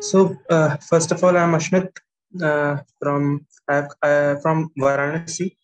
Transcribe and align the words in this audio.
So 0.00 0.36
uh, 0.50 0.76
first 0.76 1.10
of 1.12 1.22
all, 1.24 1.36
I'm 1.36 1.52
Ashmit 1.52 1.88
uh, 2.42 2.78
from 3.00 3.46
uh, 3.68 4.36
from 4.42 4.70
Varanasi. 4.78 5.56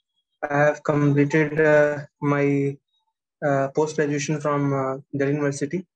I 0.42 0.56
have 0.56 0.82
completed 0.82 1.60
uh, 1.60 1.98
my 2.20 2.76
uh, 3.45 3.68
post 3.68 3.96
graduation 3.96 4.40
from 4.40 4.72
uh, 4.72 4.98
Delhi 5.16 5.32
University, 5.32 5.87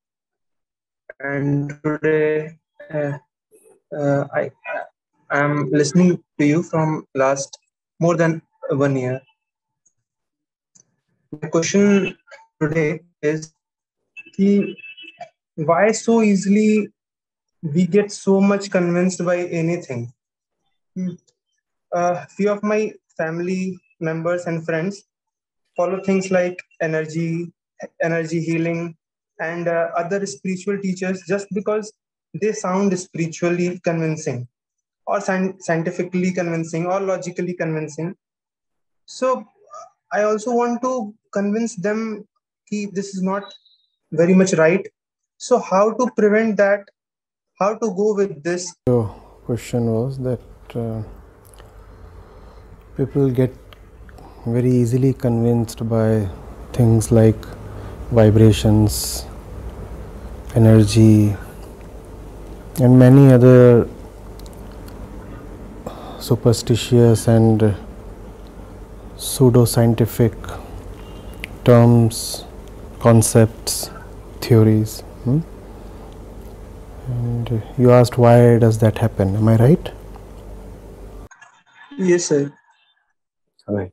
and 1.19 1.77
today 1.83 2.57
I 2.91 4.51
am 5.31 5.69
listening 5.71 6.23
to 6.39 6.45
you 6.45 6.63
from 6.63 7.05
last 7.15 7.57
more 7.99 8.15
than 8.15 8.41
one 8.69 8.95
year. 8.95 9.21
My 11.41 11.49
question 11.49 12.15
today 12.61 13.01
is 13.21 13.51
why 15.55 15.91
so 15.91 16.21
easily 16.21 16.89
we 17.61 17.87
get 17.87 18.11
so 18.11 18.39
much 18.39 18.69
convinced 18.71 19.23
by 19.25 19.37
anything. 19.37 20.11
A 20.97 21.17
uh, 21.93 22.25
few 22.25 22.51
of 22.51 22.63
my 22.63 22.93
family 23.17 23.79
members 23.99 24.45
and 24.45 24.65
friends 24.65 25.03
follow 25.75 26.01
things 26.03 26.31
like 26.31 26.57
energy, 26.81 27.51
energy 28.01 28.41
healing, 28.41 28.95
and 29.39 29.67
uh, 29.67 29.89
other 29.95 30.25
spiritual 30.25 30.79
teachers 30.79 31.23
just 31.27 31.47
because 31.53 31.93
they 32.33 32.51
sound 32.51 32.97
spiritually 32.99 33.79
convincing 33.83 34.47
or 35.05 35.21
scientifically 35.21 36.31
convincing 36.31 36.85
or 36.85 36.99
logically 36.99 37.53
convincing. 37.53 38.15
So 39.05 39.45
I 40.11 40.23
also 40.23 40.53
want 40.53 40.81
to 40.81 41.15
convince 41.33 41.75
them 41.75 42.27
that 42.71 42.91
this 42.93 43.15
is 43.15 43.23
not 43.23 43.43
very 44.11 44.33
much 44.33 44.53
right. 44.53 44.85
So 45.37 45.59
how 45.59 45.93
to 45.93 46.09
prevent 46.17 46.57
that 46.57 46.89
how 47.59 47.73
to 47.73 47.87
go 47.95 48.13
with 48.13 48.43
this? 48.43 48.75
The 48.85 49.03
question 49.45 49.87
was 49.87 50.19
that 50.19 50.39
uh, 50.75 51.01
people 52.95 53.31
get 53.31 53.55
very 54.45 54.69
easily 54.71 55.13
convinced 55.13 55.87
by 55.89 56.29
things 56.71 57.11
like 57.11 57.43
vibrations, 58.11 59.25
energy, 60.55 61.35
and 62.79 62.99
many 62.99 63.33
other 63.33 63.89
superstitious 66.19 67.27
and 67.27 67.75
pseudo-scientific 69.17 70.33
terms, 71.65 72.45
concepts, 72.99 73.89
theories. 74.41 75.01
Hmm? 75.23 75.39
And 77.07 77.63
you 77.77 77.91
asked 77.91 78.17
why 78.17 78.57
does 78.59 78.79
that 78.79 78.97
happen? 78.97 79.35
Am 79.35 79.47
I 79.47 79.55
right? 79.55 79.91
Yes, 81.97 82.25
sir. 82.25 82.53
Right. 83.67 83.91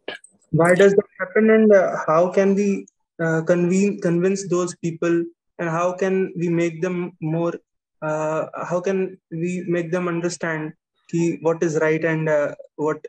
Why 0.50 0.74
does 0.74 0.94
that 0.94 1.06
happen, 1.18 1.50
and 1.50 1.72
uh, 1.72 1.96
how 2.06 2.28
can 2.30 2.54
we 2.54 2.86
uh, 3.20 3.42
convene, 3.42 4.00
convince 4.00 4.48
those 4.48 4.74
people, 4.76 5.24
and 5.58 5.68
how 5.68 5.92
can 5.92 6.32
we 6.36 6.48
make 6.48 6.80
them 6.82 7.16
more? 7.20 7.54
Uh, 8.02 8.46
how 8.64 8.80
can 8.80 9.18
we 9.30 9.64
make 9.66 9.90
them 9.90 10.06
understand 10.08 10.72
ki, 11.10 11.38
what 11.40 11.62
is 11.62 11.78
right 11.80 12.04
and 12.04 12.28
uh, 12.28 12.54
what 12.76 13.04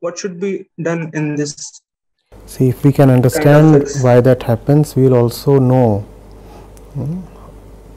what 0.00 0.18
should 0.18 0.40
be 0.40 0.66
done 0.80 1.10
in 1.14 1.34
this? 1.34 1.82
See, 2.46 2.68
if 2.68 2.84
we 2.84 2.92
can 2.92 3.10
understand 3.10 3.72
kind 3.72 3.82
of 3.82 4.02
why 4.02 4.20
that 4.20 4.42
happens, 4.42 4.96
we'll 4.96 5.14
also 5.14 5.58
know. 5.58 6.00
Hmm, 6.94 7.20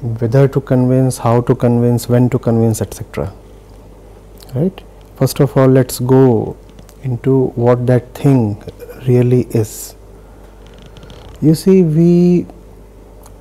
whether 0.01 0.47
to 0.47 0.61
convince, 0.61 1.17
how 1.17 1.41
to 1.41 1.55
convince, 1.55 2.07
when 2.09 2.29
to 2.29 2.39
convince, 2.39 2.81
etc. 2.81 3.31
Right? 4.53 4.81
First 5.17 5.39
of 5.39 5.55
all, 5.57 5.67
let's 5.67 5.99
go 5.99 6.57
into 7.03 7.47
what 7.55 7.85
that 7.87 8.13
thing 8.13 8.63
really 9.07 9.41
is. 9.51 9.95
You 11.41 11.55
see, 11.55 11.83
we 11.83 12.45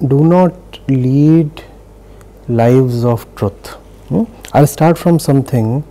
do 0.07 0.25
not 0.25 0.55
lead 0.89 1.65
lives 2.49 3.05
of 3.05 3.27
truth. 3.37 3.69
Hmm? 4.09 4.25
I'll 4.53 4.67
start 4.67 4.99
from 4.99 5.19
something 5.19 5.85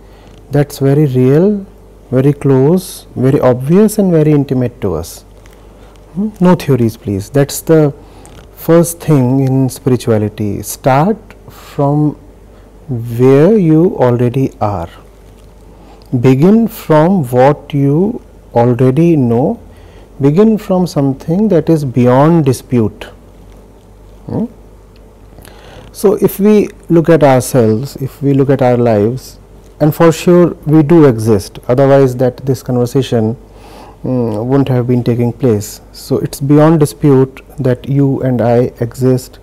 that's 0.50 0.78
very 0.78 1.06
real, 1.06 1.66
very 2.10 2.32
close, 2.32 3.06
very 3.16 3.40
obvious, 3.40 3.98
and 3.98 4.12
very 4.12 4.32
intimate 4.32 4.80
to 4.82 4.94
us. 4.94 5.22
Hmm? 6.14 6.28
No 6.40 6.54
theories, 6.54 6.96
please. 6.96 7.28
That's 7.30 7.60
the 7.60 7.92
first 8.66 9.00
thing 9.00 9.40
in 9.46 9.68
spirituality 9.68 10.62
start 10.62 11.34
from 11.50 12.12
where 13.18 13.56
you 13.58 13.96
already 13.98 14.50
are. 14.60 14.88
Begin 16.20 16.66
from 16.68 17.24
what 17.24 17.72
you 17.74 18.20
already 18.54 19.16
know. 19.16 19.60
Begin 20.20 20.56
from 20.58 20.86
something 20.86 21.48
that 21.48 21.68
is 21.68 21.84
beyond 21.84 22.44
dispute. 22.44 23.04
Hmm? 24.26 24.44
so 25.94 26.14
if 26.26 26.40
we 26.40 26.68
look 26.88 27.08
at 27.08 27.22
ourselves 27.22 27.94
if 27.96 28.20
we 28.20 28.32
look 28.34 28.50
at 28.50 28.60
our 28.60 28.76
lives 28.76 29.38
and 29.78 29.94
for 29.94 30.10
sure 30.10 30.54
we 30.66 30.82
do 30.82 31.04
exist 31.04 31.60
otherwise 31.68 32.16
that 32.16 32.38
this 32.48 32.62
conversation 32.64 33.36
um, 34.04 34.46
wouldn't 34.48 34.68
have 34.68 34.86
been 34.86 35.02
taking 35.02 35.32
place. 35.32 35.80
So, 35.92 36.18
it 36.18 36.34
is 36.34 36.40
beyond 36.40 36.80
dispute 36.80 37.40
that 37.58 37.88
you 37.88 38.22
and 38.22 38.40
I 38.40 38.72
exist 38.80 39.38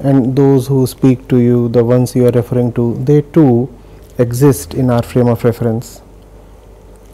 and 0.00 0.36
those 0.36 0.66
who 0.66 0.86
speak 0.86 1.26
to 1.28 1.38
you, 1.38 1.68
the 1.68 1.82
ones 1.82 2.14
you 2.14 2.26
are 2.26 2.30
referring 2.30 2.72
to, 2.74 2.94
they 3.04 3.22
too 3.22 3.72
exist 4.18 4.74
in 4.74 4.90
our 4.90 5.02
frame 5.02 5.28
of 5.28 5.42
reference. 5.44 6.02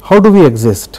How 0.02 0.18
do 0.18 0.32
we 0.32 0.44
exist? 0.44 0.96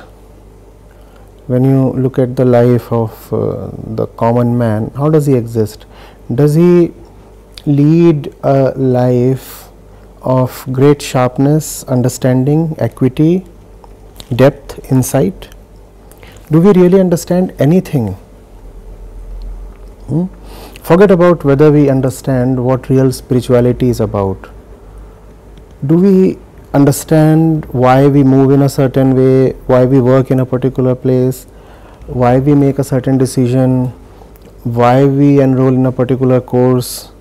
When 1.48 1.66
you 1.66 1.92
look 1.92 2.18
at 2.20 2.38
the 2.38 2.46
life 2.46 2.92
of 2.92 3.34
uh, 3.34 3.70
the 3.96 4.08
common 4.08 4.58
man, 4.58 4.92
how 4.96 5.10
does 5.10 5.26
he 5.26 5.34
exist? 5.34 5.86
Does 6.34 6.56
he 6.56 6.94
lead 7.66 8.34
a 8.44 8.72
life 8.78 9.68
of 10.22 10.66
great 10.72 11.02
sharpness, 11.02 11.84
understanding, 11.84 12.76
equity, 12.78 13.46
depth, 14.34 14.90
insight? 14.90 15.50
Do 16.54 16.60
we 16.62 16.72
really 16.74 17.00
understand 17.00 17.52
anything? 17.58 18.10
Hmm? 20.08 20.26
Forget 20.90 21.10
about 21.10 21.44
whether 21.44 21.72
we 21.72 21.90
understand 21.90 22.64
what 22.64 22.90
real 22.90 23.12
spirituality 23.12 23.90
is 23.90 24.00
about. 24.00 24.50
Do 25.88 25.98
we 25.98 26.38
understand 26.74 27.66
why 27.66 28.08
we 28.08 28.24
move 28.24 28.52
in 28.52 28.62
a 28.62 28.70
certain 28.70 29.16
way, 29.16 29.54
why 29.72 29.86
we 29.86 30.02
work 30.02 30.30
in 30.30 30.42
a 30.42 30.46
particular 30.46 30.94
place, 30.94 31.46
why 32.08 32.38
we 32.38 32.54
make 32.54 32.78
a 32.78 32.84
certain 32.84 33.18
decision, 33.18 33.88
why 34.64 35.06
we 35.06 35.42
enroll 35.42 35.74
in 35.74 35.86
a 35.88 35.92
particular 35.92 36.40
course, 36.40 37.12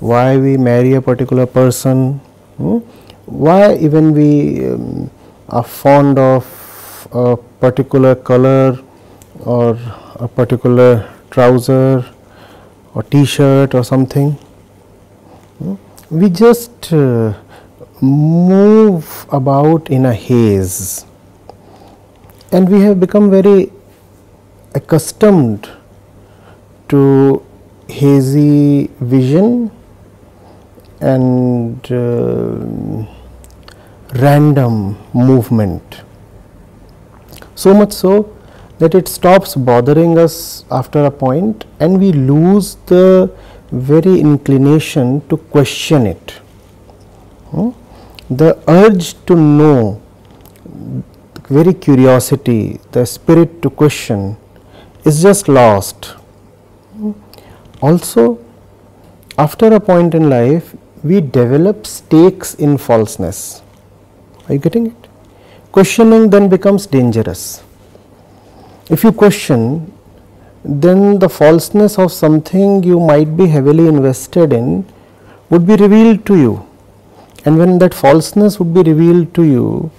why 0.00 0.36
we 0.36 0.56
marry 0.56 0.92
a 0.94 1.00
particular 1.00 1.46
person, 1.46 2.18
hmm? 2.58 2.78
why 3.24 3.76
even 3.76 4.12
we 4.12 4.66
um, 4.66 5.10
are 5.48 5.64
fond 5.64 6.18
of 6.18 6.63
a 7.12 7.36
particular 7.60 8.14
color 8.14 8.78
or 9.40 9.78
a 10.16 10.28
particular 10.28 11.08
trouser 11.30 12.04
or 12.94 13.02
t-shirt 13.02 13.74
or 13.74 13.84
something. 13.84 14.32
Hmm? 15.58 15.74
We 16.10 16.30
just 16.30 16.92
uh, 16.92 17.34
move 18.00 19.26
about 19.30 19.90
in 19.90 20.06
a 20.06 20.14
haze 20.14 21.04
and 22.52 22.68
we 22.68 22.80
have 22.82 23.00
become 23.00 23.30
very 23.30 23.72
accustomed 24.74 25.68
to 26.88 27.42
hazy 27.88 28.90
vision 29.00 29.70
and 31.00 31.92
uh, 31.92 33.04
random 34.20 34.96
movement 35.12 36.02
so 37.54 37.74
much 37.74 37.92
so 37.92 38.34
that 38.78 38.94
it 38.94 39.08
stops 39.08 39.54
bothering 39.54 40.18
us 40.18 40.64
after 40.70 41.04
a 41.04 41.10
point 41.10 41.64
and 41.80 42.00
we 42.00 42.12
lose 42.12 42.76
the 42.86 43.30
very 43.70 44.20
inclination 44.20 45.26
to 45.28 45.36
question 45.36 46.06
it. 46.06 46.30
Hmm? 47.50 47.70
The 48.30 48.58
urge 48.68 49.14
to 49.26 49.36
know, 49.36 50.00
very 51.48 51.74
curiosity, 51.74 52.80
the 52.92 53.04
spirit 53.06 53.62
to 53.62 53.70
question 53.70 54.36
is 55.04 55.22
just 55.22 55.48
lost. 55.48 56.06
Hmm? 56.96 57.12
Also, 57.80 58.38
after 59.38 59.66
a 59.74 59.80
point 59.80 60.14
in 60.14 60.30
life, 60.30 60.74
we 61.02 61.20
develop 61.20 61.86
stakes 61.86 62.54
in 62.54 62.78
falseness. 62.78 63.62
Are 64.48 64.54
you 64.54 64.60
getting 64.60 64.86
it? 64.86 65.03
Questioning 65.74 66.30
then 66.30 66.48
becomes 66.48 66.86
dangerous. 66.86 67.62
If 68.90 69.02
you 69.02 69.12
question, 69.12 69.92
then 70.64 71.18
the 71.18 71.28
falseness 71.28 71.98
of 71.98 72.12
something 72.12 72.82
you 72.82 73.00
might 73.00 73.36
be 73.36 73.46
heavily 73.48 73.88
invested 73.88 74.52
in 74.52 74.86
would 75.50 75.66
be 75.66 75.76
revealed 75.76 76.24
to 76.26 76.36
you 76.36 76.66
and 77.44 77.58
when 77.58 77.78
that 77.78 77.92
falseness 77.92 78.58
would 78.58 78.72
be 78.72 78.82
revealed 78.90 79.34
to 79.34 79.42
you, 79.42 79.90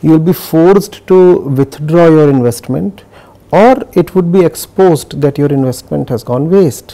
you 0.00 0.10
will 0.10 0.26
be 0.30 0.32
forced 0.32 1.06
to 1.08 1.40
withdraw 1.40 2.06
your 2.08 2.30
investment 2.30 3.04
or 3.52 3.74
it 3.94 4.14
would 4.14 4.32
be 4.32 4.44
exposed 4.44 5.20
that 5.20 5.38
your 5.38 5.48
investment 5.48 6.08
has 6.08 6.24
gone 6.24 6.48
waste. 6.48 6.92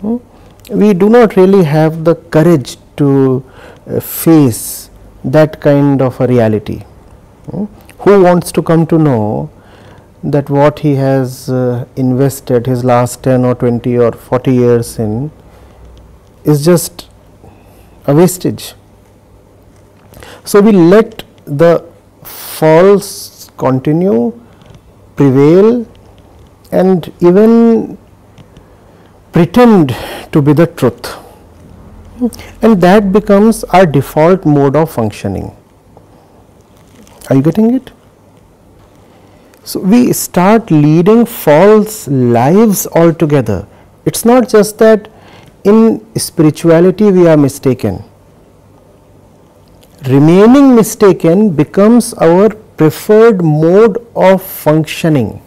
Hmm? 0.00 0.16
We 0.70 0.92
do 0.92 1.08
not 1.08 1.36
really 1.36 1.64
have 1.64 2.04
the 2.04 2.16
courage 2.16 2.76
to 2.96 3.44
uh, 3.86 4.00
face 4.00 4.90
that 5.24 5.60
kind 5.60 6.02
of 6.02 6.20
a 6.20 6.26
reality. 6.26 6.82
Who 7.50 8.22
wants 8.22 8.52
to 8.52 8.62
come 8.62 8.86
to 8.86 8.98
know 8.98 9.50
that 10.22 10.50
what 10.50 10.80
he 10.80 10.94
has 10.96 11.48
uh, 11.48 11.86
invested 11.96 12.66
his 12.66 12.84
last 12.84 13.22
10 13.22 13.44
or 13.44 13.54
20 13.54 13.96
or 13.98 14.12
40 14.12 14.52
years 14.52 14.98
in 14.98 15.30
is 16.44 16.64
just 16.64 17.08
a 18.06 18.14
wastage. 18.14 18.74
So, 20.44 20.60
we 20.60 20.72
let 20.72 21.24
the 21.44 21.84
false 22.24 23.50
continue, 23.56 24.38
prevail 25.16 25.86
and 26.72 27.12
even 27.20 27.98
pretend 29.32 29.94
to 30.32 30.42
be 30.42 30.52
the 30.52 30.66
truth 30.66 31.16
and 32.62 32.80
that 32.80 33.12
becomes 33.12 33.64
our 33.64 33.86
default 33.86 34.44
mode 34.44 34.74
of 34.74 34.90
functioning. 34.90 35.56
Are 37.28 37.36
you 37.36 37.42
getting 37.42 37.74
it? 37.74 37.90
So, 39.64 39.80
we 39.80 40.12
start 40.14 40.70
leading 40.70 41.26
false 41.26 42.08
lives 42.08 42.86
altogether. 42.86 43.66
It 44.06 44.16
is 44.16 44.24
not 44.24 44.48
just 44.48 44.78
that 44.78 45.10
in 45.64 46.06
spirituality 46.16 47.10
we 47.10 47.28
are 47.28 47.36
mistaken. 47.36 48.02
Remaining 50.06 50.74
mistaken 50.74 51.50
becomes 51.50 52.14
our 52.14 52.48
preferred 52.78 53.42
mode 53.44 53.98
of 54.16 54.42
functioning. 54.42 55.42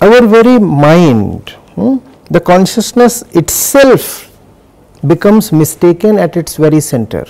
Our 0.00 0.26
very 0.26 0.58
mind, 0.58 1.50
hmm, 1.76 1.98
the 2.30 2.40
consciousness 2.40 3.22
itself 3.42 4.36
becomes 5.06 5.52
mistaken 5.52 6.18
at 6.18 6.36
its 6.36 6.56
very 6.56 6.80
center. 6.80 7.26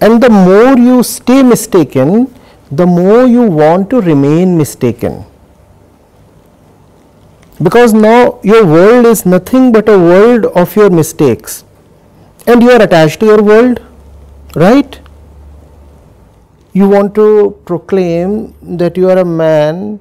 And 0.00 0.22
the 0.22 0.30
more 0.30 0.76
you 0.78 1.02
stay 1.02 1.42
mistaken, 1.42 2.34
the 2.70 2.86
more 2.86 3.26
you 3.26 3.42
want 3.42 3.90
to 3.90 4.00
remain 4.00 4.56
mistaken. 4.58 5.24
Because 7.62 7.94
now 7.94 8.38
your 8.42 8.66
world 8.66 9.06
is 9.06 9.24
nothing 9.24 9.72
but 9.72 9.88
a 9.88 9.98
world 9.98 10.44
of 10.46 10.76
your 10.76 10.90
mistakes 10.90 11.64
and 12.46 12.62
you 12.62 12.70
are 12.70 12.82
attached 12.82 13.20
to 13.20 13.26
your 13.26 13.42
world, 13.42 13.80
right? 14.54 15.00
You 16.74 16.88
want 16.88 17.14
to 17.14 17.58
proclaim 17.64 18.54
that 18.78 18.98
you 18.98 19.08
are 19.08 19.18
a 19.18 19.24
man 19.24 20.00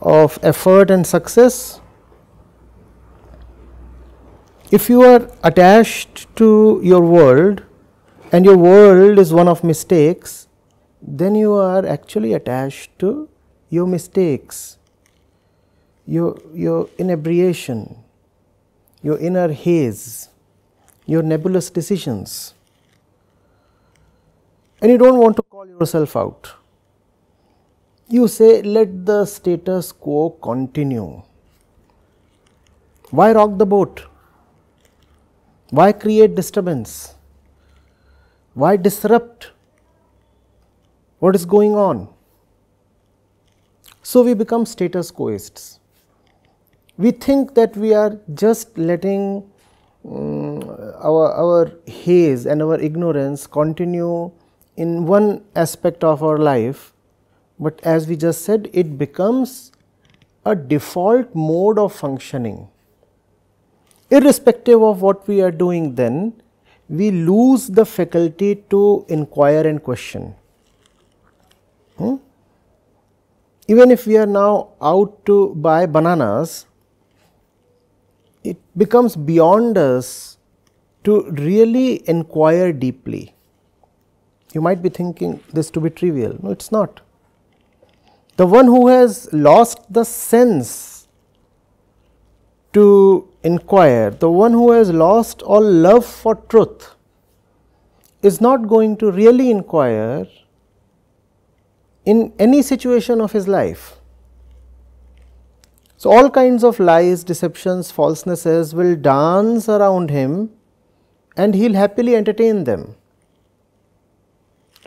of 0.00 0.38
effort 0.42 0.90
and 0.90 1.04
success. 1.04 1.80
If 4.70 4.88
you 4.88 5.02
are 5.02 5.28
attached 5.42 6.34
to 6.36 6.80
your 6.84 7.00
world 7.00 7.62
and 8.32 8.44
your 8.44 8.56
world 8.56 9.18
is 9.18 9.32
one 9.32 9.48
of 9.48 9.62
mistakes, 9.62 10.48
then 11.00 11.34
you 11.34 11.52
are 11.54 11.86
actually 11.86 12.32
attached 12.32 12.98
to 12.98 13.28
your 13.70 13.86
mistakes, 13.86 14.78
your, 16.06 16.38
your 16.52 16.88
inebriation, 16.98 17.96
your 19.02 19.18
inner 19.18 19.52
haze, 19.52 20.28
your 21.06 21.22
nebulous 21.22 21.70
decisions. 21.70 22.54
And 24.80 24.90
you 24.90 24.98
don't 24.98 25.18
want 25.18 25.36
to 25.36 25.42
call 25.42 25.66
yourself 25.66 26.16
out. 26.16 26.50
You 28.08 28.28
say, 28.28 28.62
let 28.62 29.04
the 29.04 29.24
status 29.24 29.90
quo 29.90 30.30
continue. 30.30 31.22
Why 33.10 33.32
rock 33.32 33.58
the 33.58 33.66
boat? 33.66 34.04
Why 35.70 35.92
create 35.92 36.34
disturbance? 36.34 37.15
Why 38.56 38.76
disrupt 38.76 39.50
what 41.18 41.34
is 41.34 41.44
going 41.44 41.74
on. 41.74 42.08
So, 44.02 44.22
we 44.22 44.34
become 44.34 44.64
status 44.66 45.10
quoists. 45.10 45.80
We 46.96 47.10
think 47.10 47.54
that 47.54 47.76
we 47.76 47.92
are 47.94 48.18
just 48.34 48.78
letting 48.78 49.50
um, 50.04 50.62
our, 50.98 51.32
our 51.32 51.72
haze 51.86 52.46
and 52.46 52.62
our 52.62 52.78
ignorance 52.80 53.46
continue 53.46 54.30
in 54.76 55.04
one 55.04 55.44
aspect 55.54 56.04
of 56.04 56.22
our 56.22 56.38
life, 56.38 56.92
but 57.58 57.80
as 57.82 58.06
we 58.06 58.16
just 58.16 58.42
said 58.42 58.70
it 58.72 58.96
becomes 58.96 59.72
a 60.44 60.54
default 60.54 61.34
mode 61.34 61.78
of 61.78 61.92
functioning. 61.92 62.68
Irrespective 64.10 64.82
of 64.82 65.02
what 65.02 65.26
we 65.26 65.42
are 65.42 65.50
doing 65.50 65.94
then, 65.96 66.40
we 66.88 67.10
lose 67.10 67.66
the 67.66 67.84
faculty 67.84 68.56
to 68.70 69.04
inquire 69.08 69.66
and 69.66 69.82
question. 69.82 70.34
Hmm? 71.98 72.16
Even 73.68 73.90
if 73.90 74.06
we 74.06 74.16
are 74.16 74.26
now 74.26 74.68
out 74.80 75.24
to 75.26 75.54
buy 75.56 75.86
bananas, 75.86 76.66
it 78.44 78.56
becomes 78.76 79.16
beyond 79.16 79.76
us 79.76 80.38
to 81.02 81.28
really 81.30 82.08
inquire 82.08 82.72
deeply. 82.72 83.34
You 84.52 84.60
might 84.60 84.82
be 84.82 84.88
thinking 84.88 85.42
this 85.52 85.70
to 85.70 85.80
be 85.80 85.90
trivial. 85.90 86.36
No, 86.42 86.50
it 86.50 86.62
is 86.62 86.70
not. 86.70 87.00
The 88.36 88.46
one 88.46 88.66
who 88.66 88.86
has 88.88 89.32
lost 89.32 89.92
the 89.92 90.04
sense 90.04 91.08
to 92.72 93.28
inquire, 93.46 94.10
the 94.10 94.30
one 94.30 94.52
who 94.52 94.72
has 94.72 94.90
lost 94.90 95.42
all 95.42 95.62
love 95.62 96.04
for 96.04 96.34
truth, 96.54 96.94
is 98.22 98.40
not 98.40 98.66
going 98.66 98.96
to 98.96 99.12
really 99.12 99.50
inquire 99.50 100.26
in 102.04 102.32
any 102.38 102.62
situation 102.62 103.20
of 103.20 103.32
his 103.32 103.46
life. 103.46 103.94
So, 105.96 106.10
all 106.12 106.28
kinds 106.30 106.64
of 106.64 106.78
lies, 106.78 107.24
deceptions, 107.24 107.90
falsenesses 107.90 108.74
will 108.74 108.96
dance 108.96 109.68
around 109.68 110.10
him 110.10 110.50
and 111.36 111.54
he 111.54 111.68
will 111.68 111.74
happily 111.74 112.16
entertain 112.16 112.64
them. 112.64 112.96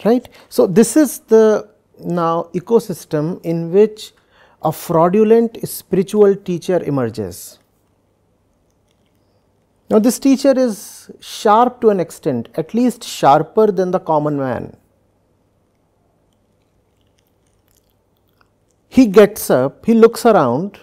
Right? 0.06 0.30
So, 0.50 0.68
this 0.68 0.96
is 0.96 1.20
the 1.20 1.70
now 2.00 2.50
ecosystem 2.54 3.44
in 3.44 3.72
which 3.72 4.14
a 4.62 4.72
fraudulent 4.72 5.58
spiritual 5.68 6.36
teacher 6.36 6.82
emerges. 6.84 7.60
Now, 9.90 9.98
this 9.98 10.20
teacher 10.20 10.54
is 10.56 11.10
sharp 11.20 11.82
to 11.82 11.90
an 11.90 12.00
extent, 12.00 12.50
at 12.56 12.74
least 12.76 13.04
sharper 13.04 13.72
than 13.72 13.90
the 13.90 14.00
common 14.00 14.38
man. 14.38 14.78
He 18.88 19.08
gets 19.08 19.50
up, 19.50 19.86
he 19.86 19.94
looks 19.94 20.26
around 20.26 20.80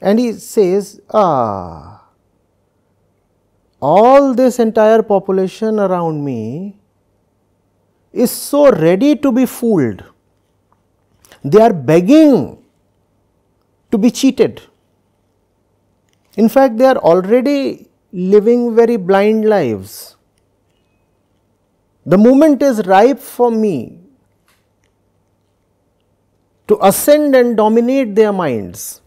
and 0.00 0.18
he 0.18 0.32
says, 0.34 1.00
ah, 1.10 2.04
all 3.80 4.34
this 4.34 4.58
entire 4.58 5.02
population 5.02 5.78
around 5.80 6.24
me 6.24 6.76
is 8.12 8.30
so 8.30 8.70
ready 8.70 9.16
to 9.16 9.32
be 9.32 9.46
fooled. 9.46 10.04
They 11.44 11.60
are 11.60 11.72
begging 11.72 12.62
to 13.90 13.98
be 13.98 14.10
cheated. 14.10 14.62
In 16.36 16.48
fact, 16.48 16.76
they 16.76 16.84
are 16.84 16.98
already 16.98 17.87
living 18.12 18.74
very 18.74 18.96
blind 18.96 19.44
lives. 19.44 20.16
The 22.06 22.16
moment 22.16 22.62
is 22.62 22.86
ripe 22.86 23.18
for 23.18 23.50
me 23.50 24.00
to 26.66 26.78
ascend 26.82 27.34
and 27.34 27.56
dominate 27.56 28.14
their 28.14 28.32
minds. 28.32 29.02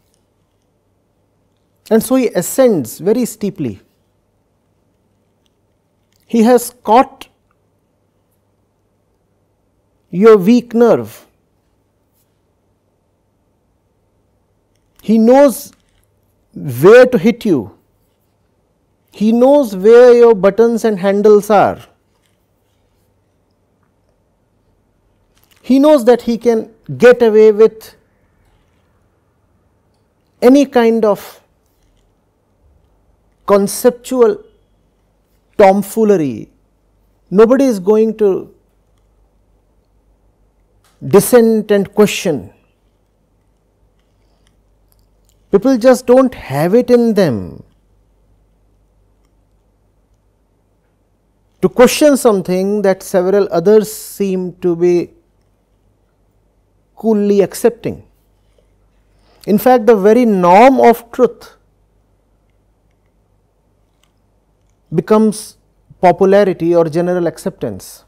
And 1.89 2.01
so 2.03 2.15
he 2.15 2.27
ascends 2.27 2.99
very 2.99 3.25
steeply. 3.25 3.81
He 6.25 6.43
has 6.43 6.73
caught 6.83 7.27
your 10.09 10.37
weak 10.37 10.73
nerve. 10.73 11.25
He 15.01 15.17
knows 15.17 15.73
where 16.53 17.05
to 17.05 17.17
hit 17.17 17.45
you. 17.45 17.77
He 19.11 19.31
knows 19.31 19.75
where 19.75 20.13
your 20.13 20.33
buttons 20.33 20.85
and 20.85 20.99
handles 20.99 21.49
are. 21.49 21.79
He 25.61 25.79
knows 25.79 26.05
that 26.05 26.23
he 26.23 26.37
can 26.37 26.73
get 26.97 27.21
away 27.21 27.51
with 27.51 27.95
any 30.41 30.65
kind 30.65 31.05
of 31.05 31.41
conceptual 33.45 34.43
tomfoolery 35.57 36.49
nobody 37.31 37.65
is 37.65 37.79
going 37.79 38.15
to 38.17 38.53
dissent 41.07 41.71
and 41.71 41.93
question. 41.95 42.53
People 45.51 45.77
just 45.77 46.05
do 46.05 46.15
not 46.15 46.35
have 46.35 46.75
it 46.75 46.91
in 46.91 47.13
them 47.13 47.63
to 51.61 51.69
question 51.69 52.17
something 52.17 52.81
that 52.81 53.03
several 53.03 53.47
others 53.51 53.91
seem 53.91 54.53
to 54.61 54.75
be 54.75 55.11
coolly 56.95 57.41
accepting. 57.41 58.03
In 59.45 59.57
fact, 59.57 59.85
the 59.85 59.95
very 59.95 60.25
norm 60.25 60.79
of 60.79 61.11
truth 61.11 61.55
becomes 64.93 65.57
popularity 66.01 66.75
or 66.75 66.85
general 66.85 67.27
acceptance. 67.27 68.05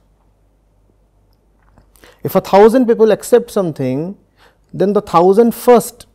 If 2.23 2.35
a 2.35 2.41
thousand 2.41 2.87
people 2.87 3.11
accept 3.11 3.51
something, 3.51 4.17
then 4.73 4.93
the 4.93 5.01
thousand 5.01 5.53
first 5.53 6.07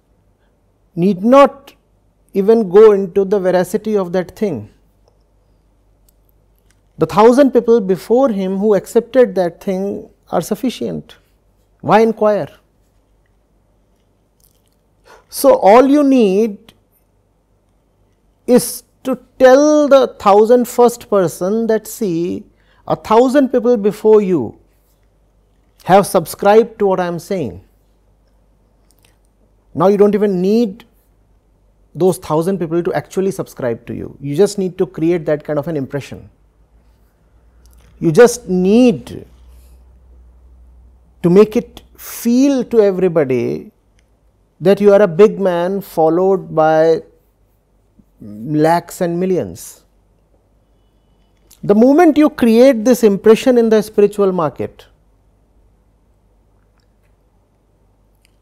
need 0.97 1.23
not 1.23 1.75
even 2.35 2.69
go 2.69 2.93
into 2.93 3.25
the 3.25 3.39
veracity 3.39 3.97
of 3.97 4.13
that 4.13 4.37
thing. 4.37 4.71
The 6.99 7.07
thousand 7.07 7.53
people 7.53 7.81
before 7.81 8.29
him 8.29 8.59
who 8.59 8.75
accepted 8.75 9.35
that 9.37 9.63
thing 9.63 10.11
are 10.31 10.41
sufficient. 10.41 11.17
Why 11.81 12.01
inquire? 12.01 12.49
So, 15.29 15.55
all 15.57 15.87
you 15.87 16.03
need 16.03 16.75
is 18.47 18.83
to 19.05 19.19
tell 19.39 19.89
the 19.89 20.09
thousand 20.19 20.67
first 20.67 21.09
person 21.09 21.67
that 21.69 21.87
see 21.87 22.45
a 22.87 22.97
thousand 22.97 23.51
people 23.51 23.77
before 23.77 24.21
you 24.21 24.59
have 25.85 26.07
subscribed 26.07 26.79
to 26.81 26.87
what 26.87 26.99
I 26.99 27.07
am 27.07 27.19
saying. 27.19 27.65
Now, 29.75 29.87
you 29.87 29.97
do 29.99 30.05
not 30.05 30.15
even 30.15 30.41
need 30.43 30.85
those 31.95 32.19
thousand 32.19 32.59
people 32.59 32.83
to 32.83 32.93
actually 32.93 33.31
subscribe 33.31 33.87
to 33.87 33.95
you, 33.95 34.17
you 34.21 34.35
just 34.35 34.59
need 34.59 34.79
to 34.79 34.87
create 34.87 35.25
that 35.27 35.45
kind 35.45 35.59
of 35.59 35.69
an 35.69 35.77
impression. 35.77 36.29
You 38.01 38.13
just 38.13 38.49
need 38.49 39.27
to 41.23 41.31
make 41.31 41.57
it 41.57 41.83
feel 41.97 42.65
to 42.65 42.81
everybody 42.81 43.73
that 44.61 44.81
you 44.81 44.93
are 44.93 45.03
a 45.03 45.09
big 45.09 45.41
man 45.41 45.81
followed 45.81 46.55
by 46.55 47.03
lakhs 48.21 49.01
and 49.01 49.19
millions. 49.19 49.85
The 51.63 51.75
moment 51.75 52.17
you 52.17 52.31
create 52.31 52.85
this 52.85 53.03
impression 53.03 53.59
in 53.59 53.69
the 53.69 53.83
spiritual 53.83 54.31
market, 54.31 54.87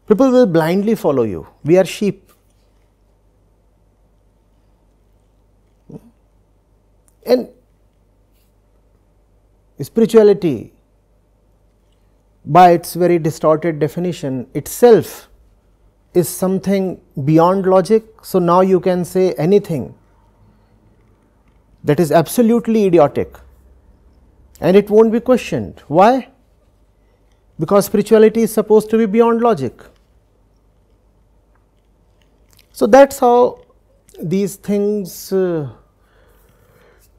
people 0.07 0.31
will 0.31 0.45
blindly 0.45 0.93
follow 0.93 1.23
you. 1.23 1.47
We 1.63 1.77
are 1.77 1.85
sheep. 1.85 2.31
And 7.25 7.49
spirituality, 9.81 10.73
by 12.45 12.71
its 12.71 12.93
very 12.93 13.19
distorted 13.19 13.79
definition 13.79 14.47
itself, 14.53 15.29
is 16.13 16.27
something 16.27 16.99
beyond 17.25 17.65
logic. 17.65 18.05
So, 18.23 18.39
now 18.39 18.61
you 18.61 18.79
can 18.79 19.05
say 19.05 19.33
anything 19.33 19.93
that 21.83 21.99
is 21.99 22.11
absolutely 22.11 22.85
idiotic 22.85 23.35
and 24.59 24.75
it 24.75 24.89
not 24.89 25.11
be 25.11 25.19
questioned. 25.19 25.83
Why? 25.87 26.29
Because 27.59 27.85
spirituality 27.85 28.41
is 28.41 28.53
supposed 28.53 28.89
to 28.89 28.97
be 28.97 29.05
beyond 29.05 29.41
logic. 29.41 29.81
So, 32.71 32.87
that 32.87 33.13
is 33.13 33.19
how 33.19 33.61
these 34.19 34.55
things 34.55 35.31
uh, 35.31 35.69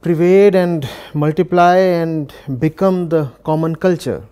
pervade 0.00 0.54
and 0.54 0.88
multiply 1.14 1.76
and 1.76 2.32
become 2.58 3.08
the 3.08 3.24
common 3.44 3.74
culture. 3.74 4.22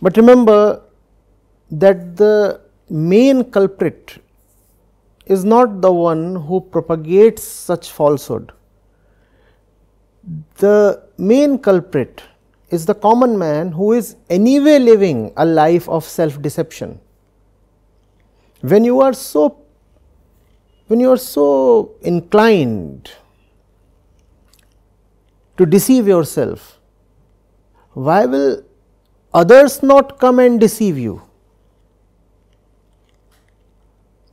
But 0.00 0.16
remember 0.16 0.82
that 1.70 2.16
the 2.16 2.60
main 2.88 3.50
culprit 3.50 4.22
is 5.26 5.44
not 5.44 5.80
the 5.80 5.92
one 5.92 6.36
who 6.36 6.60
propagates 6.60 7.42
such 7.42 7.90
falsehood. 7.90 8.52
The 10.58 11.02
main 11.18 11.58
culprit 11.58 12.22
is 12.70 12.86
the 12.86 12.94
common 12.94 13.36
man 13.38 13.72
who 13.72 13.92
is 13.92 14.16
anyway 14.30 14.78
living 14.78 15.32
a 15.36 15.44
life 15.44 15.88
of 15.88 16.04
self 16.04 16.40
deception. 16.40 17.00
When 18.60 18.84
you 18.84 19.00
are 19.00 19.12
so 19.12 19.58
when 20.88 21.00
you 21.00 21.10
are 21.10 21.16
so 21.16 21.92
inclined 22.02 23.10
to 25.56 25.66
deceive 25.66 26.06
yourself, 26.06 26.78
why 27.92 28.26
will 28.26 28.62
others 29.32 29.82
not 29.82 30.18
come 30.18 30.38
and 30.38 30.60
deceive 30.60 30.98
you? 30.98 31.22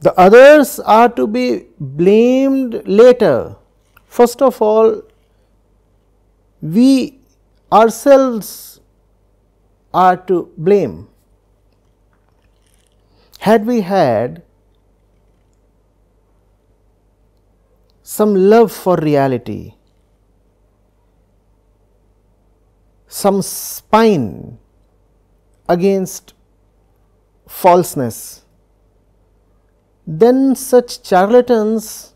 The 0.01 0.13
others 0.20 0.80
are 0.82 1.08
to 1.10 1.25
be 1.27 1.68
blamed 1.80 2.86
later. 2.86 3.56
First 4.06 4.42
of 4.42 4.62
all, 4.62 5.01
we 6.62 7.20
ourselves 7.72 8.82
are 9.94 10.18
to 10.18 10.51
blame. 10.58 11.08
Had 13.39 13.65
we 13.65 13.80
had 13.82 14.44
some 18.01 18.36
love 18.36 18.72
for 18.72 18.98
reality, 18.98 19.74
some 23.13 23.43
spine 23.43 24.58
against 25.70 26.34
falseness, 27.48 28.43
then 30.08 30.55
such 30.55 31.05
charlatans 31.05 32.15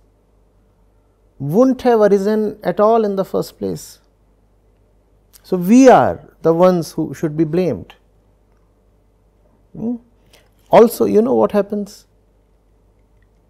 would 1.38 1.68
not 1.68 1.82
have 1.84 2.02
arisen 2.02 2.58
at 2.64 2.80
all 2.80 3.06
in 3.06 3.16
the 3.16 3.24
first 3.24 3.60
place. 3.60 4.00
So, 5.44 5.56
we 5.56 5.88
are 5.88 6.34
the 6.42 6.54
ones 6.54 6.92
who 6.94 7.14
should 7.14 7.38
be 7.38 7.44
blamed. 7.44 7.94
Hmm? 9.74 9.98
Also, 10.72 11.06
you 11.06 11.22
know 11.22 11.36
what 11.36 11.52
happens? 11.52 12.06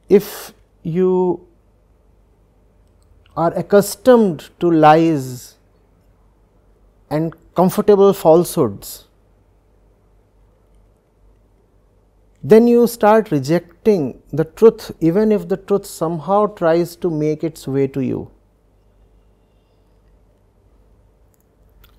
If 0.10 0.54
you 0.84 1.48
are 3.38 3.54
accustomed 3.54 4.50
to 4.60 4.70
lies 4.70 5.57
and 7.10 7.34
comfortable 7.56 8.14
falsehoods, 8.14 9.08
then 12.44 12.68
you 12.68 12.88
start 12.88 13.32
rejecting 13.32 14.22
the 14.32 14.46
truth 14.46 14.92
even 15.00 15.32
if 15.32 15.48
the 15.48 15.58
truth 15.58 15.86
somehow 15.86 16.46
tries 16.46 16.96
to 16.96 17.10
make 17.10 17.44
its 17.44 17.68
way 17.68 17.88
to 17.88 18.02
you. 18.02 18.30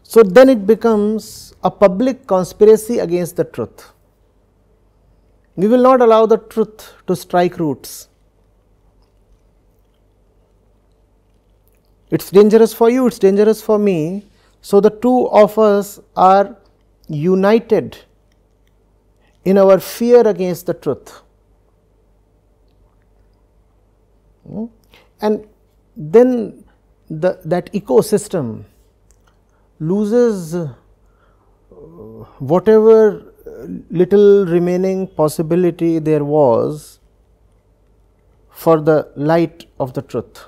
So, 0.03 0.23
then 0.23 0.49
it 0.49 0.67
becomes 0.67 1.55
a 1.63 1.71
public 1.71 2.27
conspiracy 2.27 2.99
against 2.99 3.37
the 3.37 3.45
truth. 3.45 3.93
We 5.55 5.69
will 5.69 5.83
not 5.83 6.01
allow 6.01 6.25
the 6.25 6.39
truth 6.39 6.95
to 7.07 7.15
strike 7.15 7.59
roots. 7.59 8.09
It 12.11 12.23
is 12.23 12.31
dangerous 12.31 12.73
for 12.73 12.89
you, 12.89 13.07
it 13.07 13.13
is 13.13 13.19
dangerous 13.19 13.61
for 13.61 13.79
me. 13.79 14.28
So, 14.61 14.81
the 14.81 14.91
two 14.91 15.29
of 15.29 15.59
us 15.59 16.01
are 16.17 16.57
united 17.09 17.99
in 19.45 19.57
our 19.59 19.79
fear 19.79 20.27
against 20.27 20.67
the 20.67 20.75
truth. 20.75 21.23
Hmm? 24.47 24.67
And 25.21 25.47
then 25.97 26.65
the, 27.09 27.41
that 27.45 27.73
ecosystem 27.73 28.65
loses 29.81 30.55
uh, 30.55 30.75
whatever 32.39 33.33
little 33.91 34.47
remaining 34.47 35.07
possibility 35.07 35.99
there 35.99 36.25
was 36.25 37.01
for 38.51 38.81
the 38.81 39.11
light 39.17 39.67
of 39.79 39.95
the 39.95 40.03
truth 40.03 40.47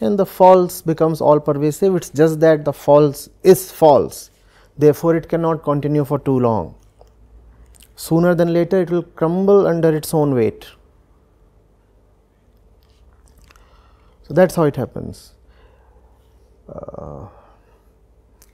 and 0.00 0.18
the 0.18 0.26
false 0.26 0.82
becomes 0.82 1.20
all 1.20 1.40
pervasive 1.40 1.94
it 1.96 2.04
is 2.04 2.10
just 2.10 2.40
that 2.40 2.64
the 2.64 2.72
false 2.72 3.28
is 3.42 3.70
false 3.72 4.30
therefore, 4.78 5.16
it 5.16 5.28
cannot 5.28 5.62
continue 5.64 6.04
for 6.04 6.18
too 6.18 6.38
long 6.38 6.74
sooner 7.96 8.34
than 8.34 8.52
later 8.52 8.80
it 8.82 8.90
will 8.90 9.02
crumble 9.02 9.66
under 9.66 9.94
its 9.94 10.14
own 10.14 10.34
weight. 10.34 10.66
So, 14.22 14.34
that 14.34 14.50
is 14.50 14.56
how 14.56 14.64
it 14.64 14.76
happens. 14.76 15.32
Uh, 16.68 17.26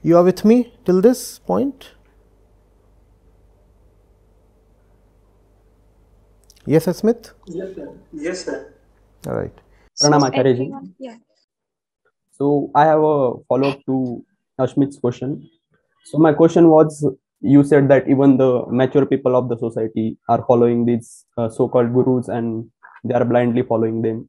You 0.03 0.17
are 0.19 0.25
with 0.25 0.45
me 0.45 0.73
till 0.85 1.01
this 1.01 1.39
point? 1.41 1.93
Yes, 6.67 6.85
sir 6.85 6.93
Smith? 6.93 7.33
Yes, 7.47 7.75
sir. 7.75 7.89
Yes, 8.13 8.45
sir. 8.45 8.75
All 9.27 9.35
right. 9.35 9.53
Pranam 10.03 10.27
Acharya 10.29 10.55
Yeah. 10.99 11.17
So 12.37 12.71
I 12.75 12.85
have 12.85 12.99
a 12.99 13.35
follow 13.49 13.69
up 13.71 13.81
to 13.87 14.25
Ashmit's 14.61 14.99
question. 14.99 15.49
So 16.07 16.19
my 16.19 16.33
question 16.33 16.69
was, 16.69 17.07
you 17.41 17.63
said 17.63 17.89
that 17.91 18.09
even 18.09 18.37
the 18.39 18.65
mature 18.69 19.07
people 19.07 19.37
of 19.37 19.49
the 19.49 19.57
society 19.57 20.19
are 20.29 20.45
following 20.47 20.85
these 20.85 21.27
uh, 21.39 21.49
so-called 21.49 21.93
gurus 21.95 22.29
and 22.29 22.69
they 23.05 23.15
are 23.15 23.25
blindly 23.25 23.63
following 23.63 24.03
them. 24.03 24.29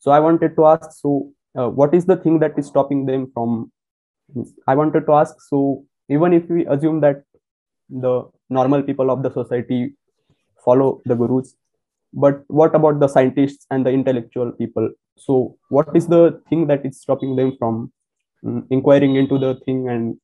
So 0.00 0.10
I 0.10 0.20
wanted 0.20 0.54
to 0.56 0.66
ask, 0.66 0.90
so 0.92 1.30
uh, 1.58 1.68
what 1.68 1.94
is 1.94 2.04
the 2.04 2.16
thing 2.16 2.38
that 2.40 2.58
is 2.58 2.66
stopping 2.66 3.06
them 3.06 3.30
from? 3.32 3.72
I 4.66 4.74
wanted 4.74 5.06
to 5.06 5.12
ask, 5.12 5.36
so 5.48 5.84
even 6.10 6.34
if 6.34 6.48
we 6.50 6.66
assume 6.66 7.00
that 7.00 7.22
the 7.88 8.28
normal 8.50 8.82
people 8.82 9.10
of 9.10 9.22
the 9.22 9.30
society 9.30 9.94
follow 10.62 11.00
the 11.06 11.14
gurus, 11.14 11.54
but 12.12 12.42
what 12.48 12.74
about 12.74 13.00
the 13.00 13.08
scientists 13.08 13.66
and 13.70 13.86
the 13.86 13.90
intellectual 13.90 14.52
people? 14.52 14.90
So 15.16 15.56
what 15.68 15.96
is 15.96 16.06
the 16.06 16.40
thing 16.48 16.66
that 16.66 16.84
is 16.84 17.00
stopping 17.00 17.36
them 17.36 17.56
from 17.58 17.92
mm, 18.44 18.64
inquiring 18.70 19.16
into 19.16 19.38
the 19.38 19.60
thing 19.64 19.88
and 19.88 20.18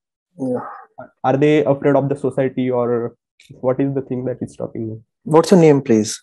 are 1.24 1.36
they 1.36 1.64
afraid 1.64 1.96
of 1.96 2.08
the 2.08 2.16
society 2.16 2.70
or 2.70 3.16
what 3.60 3.80
is 3.80 3.94
the 3.94 4.02
thing 4.02 4.24
that 4.26 4.38
is 4.40 4.52
stopping 4.54 4.88
them? 4.88 5.04
What's 5.24 5.50
your 5.50 5.60
name, 5.60 5.82
please? 5.82 6.22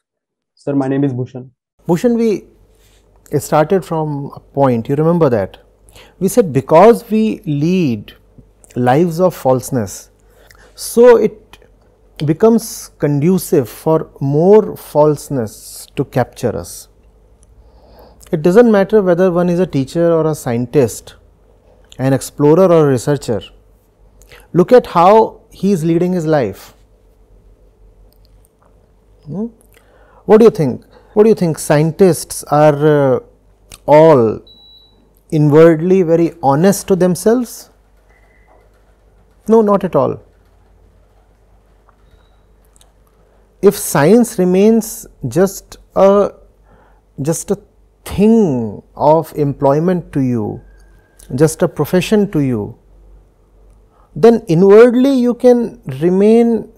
Sir, 0.55 0.73
my 0.73 0.87
name 0.87 1.03
is 1.03 1.13
Bhushan. 1.13 1.51
Bhushan, 1.87 2.17
we 2.17 2.47
started 3.39 3.85
from 3.85 4.31
a 4.35 4.39
point, 4.39 4.89
you 4.89 4.95
remember 4.95 5.29
that? 5.29 5.57
We 6.19 6.27
said 6.27 6.53
because 6.53 7.09
we 7.09 7.41
lead 7.45 8.13
lives 8.75 9.19
of 9.19 9.35
falseness, 9.35 10.11
so 10.75 11.17
it 11.17 11.57
becomes 12.25 12.91
conducive 12.99 13.69
for 13.69 14.09
more 14.19 14.75
falseness 14.75 15.87
to 15.95 16.05
capture 16.05 16.55
us. 16.55 16.88
It 18.31 18.41
does 18.43 18.55
not 18.55 18.65
matter 18.65 19.01
whether 19.01 19.31
one 19.31 19.49
is 19.49 19.59
a 19.59 19.65
teacher 19.65 20.11
or 20.11 20.27
a 20.27 20.35
scientist, 20.35 21.15
an 21.97 22.13
explorer 22.13 22.65
or 22.65 22.87
a 22.87 22.91
researcher. 22.91 23.41
Look 24.53 24.71
at 24.71 24.87
how 24.87 25.41
he 25.51 25.71
is 25.71 25.83
leading 25.83 26.13
his 26.13 26.27
life. 26.27 26.73
Hmm? 29.25 29.47
What 30.25 30.37
do 30.37 30.45
you 30.45 30.51
think? 30.51 30.85
What 31.13 31.23
do 31.23 31.29
you 31.29 31.35
think? 31.35 31.57
Scientists 31.57 32.43
are 32.43 33.15
uh, 33.15 33.19
all 33.87 34.41
inwardly 35.31 36.03
very 36.03 36.33
honest 36.43 36.87
to 36.89 36.95
themselves? 36.95 37.71
No, 39.47 39.61
not 39.61 39.83
at 39.83 39.95
all. 39.95 40.21
If 43.61 43.75
science 43.75 44.37
remains 44.37 45.07
just 45.27 45.77
a 45.95 46.31
just 47.21 47.51
a 47.51 47.57
thing 48.09 48.81
of 48.95 49.31
employment 49.35 50.11
to 50.13 50.21
you, 50.21 50.61
just 51.35 51.61
a 51.61 51.67
profession 51.67 52.29
to 52.31 52.39
you, 52.39 52.77
then 54.15 54.43
inwardly 54.47 55.13
you 55.13 55.33
can 55.33 55.81
remain 56.01 56.71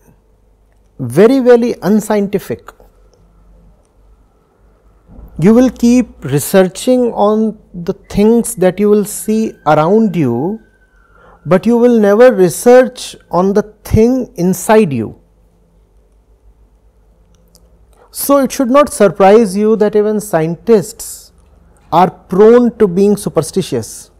very 1.00 1.40
very 1.40 1.74
unscientific. 1.82 2.72
You 5.40 5.54
will 5.54 5.70
keep 5.72 6.24
researching 6.24 7.06
on 7.14 7.58
the 7.74 7.94
things 7.94 8.56
that 8.56 8.80
you 8.80 8.90
will 8.90 9.06
see 9.06 9.54
around 9.66 10.16
you, 10.16 10.60
but 11.46 11.66
you 11.66 11.78
will 11.78 12.00
never 12.00 12.32
research 12.32 13.16
on 13.32 13.54
the 13.54 13.64
thing 13.84 14.32
inside 14.36 14.94
you. 14.94 15.20
So, 18.12 18.40
it 18.40 18.52
should 18.52 18.70
not 18.70 18.92
surprise 18.92 19.56
you 19.56 19.76
that 19.78 19.96
even 19.96 20.20
scientists 20.20 21.21
are 21.92 22.10
prone 22.10 22.78
to 22.78 22.88
being 22.88 23.18
superstitious 23.18 24.12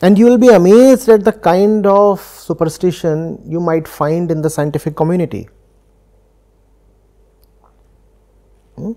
and 0.00 0.16
you 0.16 0.26
will 0.26 0.38
be 0.38 0.48
amazed 0.48 1.08
at 1.08 1.24
the 1.24 1.32
kind 1.32 1.86
of 1.86 2.20
superstition 2.20 3.40
you 3.44 3.60
might 3.60 3.88
find 3.88 4.30
in 4.30 4.42
the 4.42 4.50
scientific 4.50 4.94
community. 4.94 5.48
Hmm? 8.76 8.92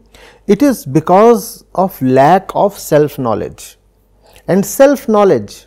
It 0.45 0.61
is 0.61 0.85
because 0.85 1.65
of 1.73 1.99
lack 2.01 2.51
of 2.53 2.77
self 2.77 3.17
knowledge 3.17 3.77
and 4.47 4.63
self 4.63 5.07
knowledge 5.07 5.65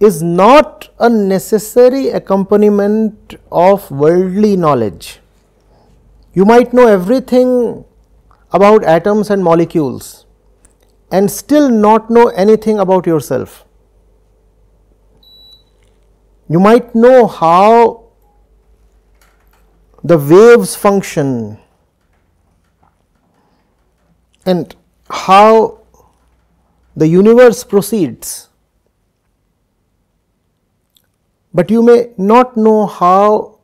is 0.00 0.22
not 0.22 0.88
a 0.98 1.08
necessary 1.08 2.08
accompaniment 2.08 3.36
of 3.50 3.90
worldly 3.90 4.56
knowledge. 4.56 5.20
You 6.34 6.44
might 6.44 6.72
know 6.72 6.88
everything 6.88 7.84
about 8.52 8.84
atoms 8.84 9.30
and 9.30 9.42
molecules 9.42 10.26
and 11.10 11.30
still 11.30 11.68
not 11.70 12.10
know 12.10 12.28
anything 12.28 12.78
about 12.78 13.06
yourself. 13.06 13.64
You 16.48 16.60
might 16.60 16.94
know 16.94 17.26
how 17.26 18.04
the 20.04 20.18
waves 20.18 20.74
function 20.74 21.58
and 24.44 24.74
how 25.08 25.80
the 26.96 27.06
universe 27.06 27.64
proceeds, 27.64 28.48
but 31.54 31.70
you 31.70 31.82
may 31.82 32.10
not 32.18 32.56
know 32.56 32.86
how 32.86 33.60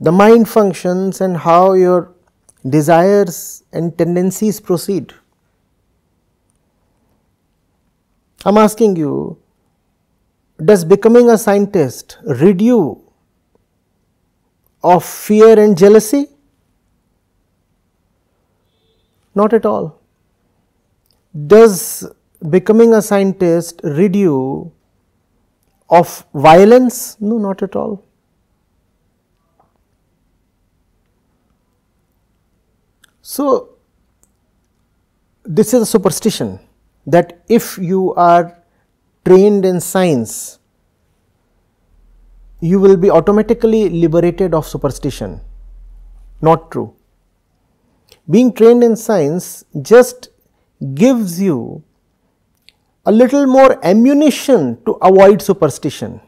the 0.00 0.12
mind 0.12 0.48
functions 0.48 1.20
and 1.20 1.36
how 1.38 1.72
your 1.72 2.15
desires 2.70 3.62
and 3.72 3.96
tendencies 3.96 4.60
proceed. 4.60 5.12
I 8.44 8.48
am 8.48 8.58
asking 8.58 8.96
you, 8.96 9.38
does 10.64 10.84
becoming 10.84 11.28
a 11.30 11.36
scientist 11.36 12.18
rid 12.24 12.62
you 12.62 13.02
of 14.82 15.04
fear 15.04 15.58
and 15.58 15.76
jealousy? 15.76 16.28
Not 19.34 19.52
at 19.52 19.66
all. 19.66 20.00
Does 21.46 22.08
becoming 22.50 22.94
a 22.94 23.02
scientist 23.02 23.80
rid 23.84 24.16
you 24.16 24.72
of 25.90 26.24
violence? 26.32 27.20
No, 27.20 27.36
not 27.36 27.62
at 27.62 27.76
all. 27.76 28.05
So, 33.28 33.70
this 35.42 35.74
is 35.74 35.82
a 35.82 35.86
superstition 35.86 36.60
that 37.08 37.42
if 37.48 37.76
you 37.76 38.14
are 38.14 38.56
trained 39.24 39.64
in 39.64 39.80
science, 39.80 40.60
you 42.60 42.78
will 42.78 42.96
be 42.96 43.10
automatically 43.10 43.88
liberated 43.88 44.54
of 44.54 44.64
superstition. 44.64 45.40
Not 46.40 46.70
true. 46.70 46.94
Being 48.30 48.52
trained 48.52 48.84
in 48.84 48.94
science 48.94 49.64
just 49.82 50.28
gives 50.94 51.40
you 51.42 51.82
a 53.04 53.10
little 53.10 53.48
more 53.48 53.84
ammunition 53.84 54.78
to 54.84 54.92
avoid 55.02 55.42
superstition. 55.42 56.20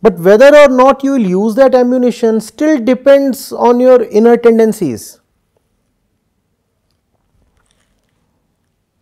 But 0.00 0.18
whether 0.18 0.54
or 0.56 0.68
not 0.68 1.02
you 1.02 1.12
will 1.12 1.26
use 1.26 1.54
that 1.56 1.74
ammunition 1.74 2.40
still 2.40 2.78
depends 2.78 3.52
on 3.52 3.80
your 3.80 4.02
inner 4.04 4.36
tendencies. 4.36 5.20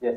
Yes. 0.00 0.16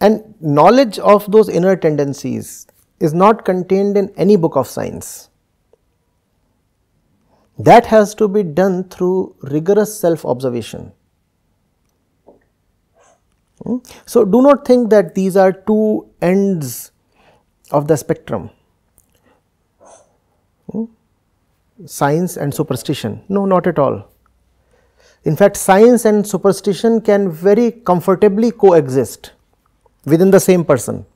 And 0.00 0.34
knowledge 0.40 0.98
of 0.98 1.30
those 1.30 1.48
inner 1.48 1.76
tendencies 1.76 2.66
is 2.98 3.12
not 3.12 3.44
contained 3.44 3.96
in 3.96 4.12
any 4.16 4.36
book 4.36 4.56
of 4.56 4.66
science. 4.66 5.28
That 7.58 7.86
has 7.86 8.14
to 8.16 8.26
be 8.26 8.42
done 8.42 8.84
through 8.88 9.36
rigorous 9.42 9.98
self 9.98 10.24
observation. 10.24 10.92
Hmm? 13.62 13.76
So, 14.06 14.24
do 14.24 14.42
not 14.42 14.66
think 14.66 14.90
that 14.90 15.14
these 15.14 15.36
are 15.36 15.52
two 15.52 16.08
ends 16.20 16.90
of 17.70 17.86
the 17.86 17.96
spectrum 17.96 18.50
hmm? 20.70 20.84
Science 21.86 22.36
and 22.36 22.54
superstition. 22.54 23.22
No, 23.28 23.44
not 23.44 23.66
at 23.66 23.78
all. 23.78 24.10
In 25.24 25.36
fact, 25.36 25.56
science 25.56 26.04
and 26.04 26.26
superstition 26.26 27.00
can 27.00 27.30
very 27.30 27.70
comfortably 27.70 28.50
coexist 28.50 29.32
within 30.04 30.30
the 30.30 30.40
same 30.40 30.64
person. 30.64 31.06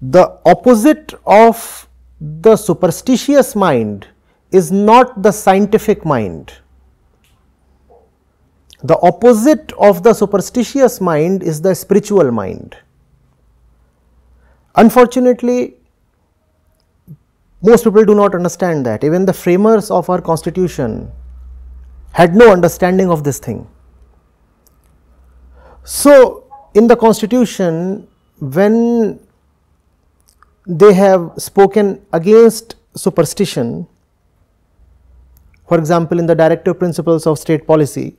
The 0.00 0.38
opposite 0.44 1.14
of 1.26 1.88
the 2.20 2.56
superstitious 2.56 3.54
mind 3.54 4.06
is 4.50 4.70
not 4.70 5.22
the 5.22 5.32
scientific 5.32 6.04
mind. 6.04 6.52
the 8.84 8.98
opposite 9.00 9.72
of 9.78 10.02
the 10.02 10.12
superstitious 10.12 11.00
mind 11.00 11.42
is 11.42 11.62
the 11.62 11.74
spiritual 11.74 12.30
mind. 12.30 12.76
Unfortunately, 14.76 15.76
most 17.64 17.84
people 17.84 18.04
do 18.04 18.14
not 18.14 18.34
understand 18.34 18.84
that. 18.84 19.02
Even 19.04 19.24
the 19.24 19.32
framers 19.32 19.90
of 19.90 20.10
our 20.10 20.20
constitution 20.20 21.10
had 22.12 22.36
no 22.36 22.52
understanding 22.52 23.10
of 23.10 23.24
this 23.24 23.38
thing. 23.38 23.66
So, 25.82 26.44
in 26.74 26.86
the 26.86 26.96
constitution, 26.96 28.06
when 28.38 29.18
they 30.66 30.92
have 30.92 31.32
spoken 31.38 32.04
against 32.12 32.76
superstition, 32.96 33.86
for 35.66 35.78
example, 35.78 36.18
in 36.18 36.26
the 36.26 36.34
directive 36.34 36.78
principles 36.78 37.26
of 37.26 37.38
state 37.38 37.66
policy, 37.66 38.16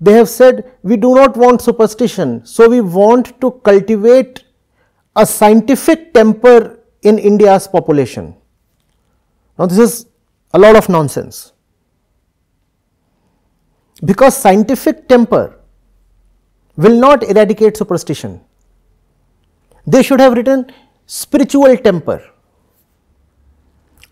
they 0.00 0.12
have 0.12 0.28
said 0.28 0.70
we 0.82 0.96
do 0.96 1.14
not 1.14 1.36
want 1.36 1.62
superstition. 1.62 2.44
So, 2.44 2.68
we 2.68 2.82
want 2.82 3.40
to 3.40 3.50
cultivate 3.50 4.44
a 5.16 5.24
scientific 5.26 6.12
temper 6.12 6.77
in 7.02 7.18
India's 7.18 7.68
population. 7.68 8.34
Now, 9.58 9.66
this 9.66 9.78
is 9.78 10.06
a 10.54 10.58
lot 10.58 10.76
of 10.76 10.88
nonsense 10.88 11.52
because 14.04 14.36
scientific 14.36 15.08
temper 15.08 15.58
will 16.76 16.98
not 16.98 17.22
eradicate 17.24 17.76
superstition. 17.76 18.40
They 19.86 20.02
should 20.02 20.20
have 20.20 20.34
written 20.34 20.70
spiritual 21.06 21.76
temper. 21.76 22.22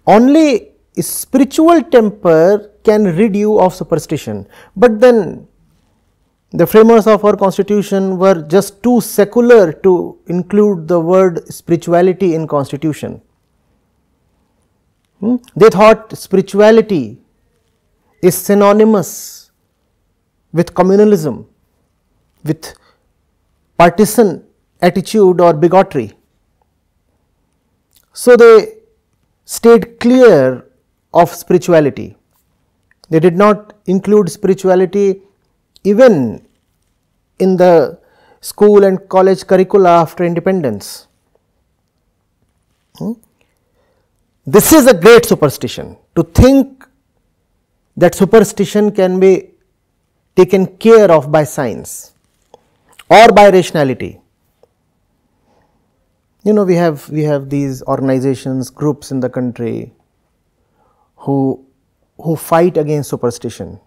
Only 0.06 0.72
spiritual 0.98 1.82
temper 1.82 2.72
can 2.82 3.16
rid 3.16 3.36
you 3.36 3.58
of 3.60 3.74
superstition, 3.74 4.46
but 4.74 5.00
then 5.00 5.46
the 6.60 6.66
framers 6.66 7.06
of 7.06 7.22
our 7.22 7.36
constitution 7.36 8.16
were 8.18 8.40
just 8.54 8.82
too 8.82 9.00
secular 9.00 9.72
to 9.86 10.18
include 10.26 10.88
the 10.88 10.98
word 10.98 11.46
spirituality 11.52 12.34
in 12.34 12.46
constitution. 12.46 13.20
Hmm? 15.20 15.36
They 15.54 15.68
thought 15.68 16.16
spirituality 16.16 17.18
is 18.22 18.34
synonymous 18.34 19.50
with 20.52 20.72
communalism, 20.72 21.44
with 22.42 22.72
partisan 23.76 24.42
attitude 24.80 25.40
or 25.42 25.52
bigotry. 25.52 26.12
So, 28.14 28.34
they 28.34 28.78
stayed 29.44 30.00
clear 30.00 30.64
of 31.12 31.28
spirituality. 31.34 32.16
They 33.10 33.20
did 33.20 33.36
not 33.36 33.74
include 33.86 34.30
spirituality 34.30 35.20
even 35.84 36.45
in 37.38 37.56
the 37.56 37.98
school 38.40 38.84
and 38.84 39.08
college 39.08 39.46
curricula 39.46 40.00
after 40.00 40.24
independence. 40.24 41.08
Hmm? 42.98 43.12
This 44.46 44.72
is 44.72 44.86
a 44.86 44.94
great 44.94 45.24
superstition 45.24 45.96
to 46.14 46.22
think 46.22 46.86
that 47.96 48.14
superstition 48.14 48.92
can 48.92 49.18
be 49.18 49.50
taken 50.36 50.66
care 50.76 51.10
of 51.10 51.32
by 51.32 51.44
science 51.44 52.12
or 53.08 53.28
by 53.28 53.50
rationality. 53.50 54.20
You 56.44 56.52
know, 56.52 56.64
we 56.64 56.76
have 56.76 57.08
we 57.10 57.22
have 57.22 57.50
these 57.50 57.82
organizations, 57.82 58.70
groups 58.70 59.10
in 59.10 59.18
the 59.18 59.28
country 59.28 59.92
who 61.16 61.66
who 62.18 62.36
fight 62.36 62.76
against 62.76 63.10
superstition 63.10 63.80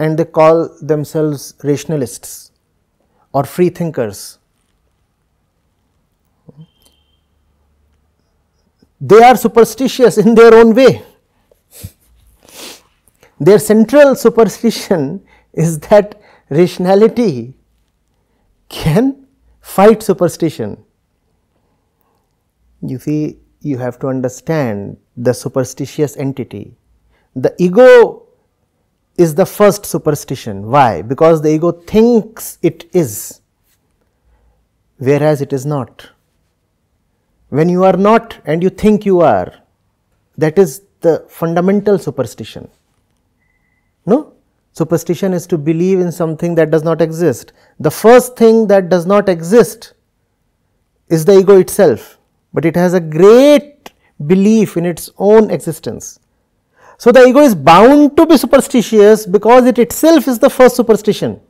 and 0.00 0.18
they 0.18 0.24
call 0.24 0.68
themselves 0.80 1.54
rationalists 1.62 2.52
or 3.34 3.44
free 3.44 3.68
thinkers. 3.68 4.38
They 8.98 9.22
are 9.22 9.36
superstitious 9.36 10.16
in 10.16 10.34
their 10.34 10.54
own 10.54 10.74
way. 10.74 11.02
Their 13.38 13.58
central 13.58 14.14
superstition 14.14 15.22
is 15.52 15.78
that 15.90 16.18
rationality 16.48 17.54
can 18.70 19.26
fight 19.60 20.02
superstition. 20.02 20.82
You 22.80 22.98
see, 22.98 23.38
you 23.60 23.76
have 23.76 23.98
to 23.98 24.08
understand 24.08 24.96
the 25.14 25.34
superstitious 25.34 26.16
entity. 26.16 26.74
The 27.34 27.54
ego 27.58 28.29
is 29.16 29.34
the 29.34 29.46
first 29.46 29.84
superstition. 29.84 30.66
Why? 30.66 31.02
Because 31.02 31.42
the 31.42 31.50
ego 31.50 31.72
thinks 31.72 32.58
it 32.62 32.88
is, 32.92 33.40
whereas 34.98 35.40
it 35.40 35.52
is 35.52 35.66
not. 35.66 36.08
When 37.48 37.68
you 37.68 37.84
are 37.84 37.96
not 37.96 38.38
and 38.44 38.62
you 38.62 38.70
think 38.70 39.04
you 39.04 39.20
are, 39.20 39.52
that 40.38 40.58
is 40.58 40.82
the 41.00 41.26
fundamental 41.28 41.98
superstition. 41.98 42.68
No? 44.06 44.32
Superstition 44.72 45.34
is 45.34 45.46
to 45.48 45.58
believe 45.58 45.98
in 45.98 46.12
something 46.12 46.54
that 46.54 46.70
does 46.70 46.84
not 46.84 47.02
exist. 47.02 47.52
The 47.80 47.90
first 47.90 48.36
thing 48.36 48.68
that 48.68 48.88
does 48.88 49.04
not 49.04 49.28
exist 49.28 49.94
is 51.08 51.24
the 51.24 51.40
ego 51.40 51.58
itself, 51.58 52.18
but 52.52 52.64
it 52.64 52.76
has 52.76 52.94
a 52.94 53.00
great 53.00 53.90
belief 54.26 54.76
in 54.76 54.86
its 54.86 55.10
own 55.18 55.50
existence. 55.50 56.19
So, 57.02 57.10
the 57.10 57.24
ego 57.24 57.40
is 57.40 57.54
bound 57.54 58.14
to 58.18 58.26
be 58.26 58.36
superstitious 58.36 59.24
because 59.24 59.64
it 59.64 59.78
itself 59.78 60.28
is 60.28 60.38
the 60.38 60.50
first 60.50 60.76
superstition, 60.76 61.40